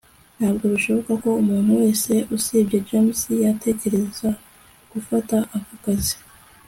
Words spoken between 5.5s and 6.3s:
ako kazi